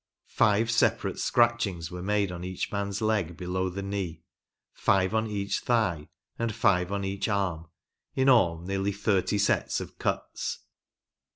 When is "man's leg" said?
2.71-3.37